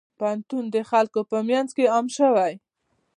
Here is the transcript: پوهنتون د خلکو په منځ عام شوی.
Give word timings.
پوهنتون 0.17 0.63
د 0.75 0.77
خلکو 0.89 1.19
په 1.29 1.37
منځ 1.49 1.69
عام 1.93 2.07
شوی. 2.17 2.53